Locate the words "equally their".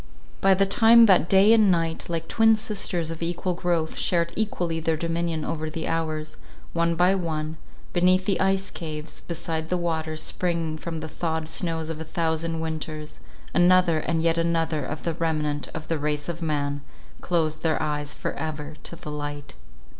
4.35-4.97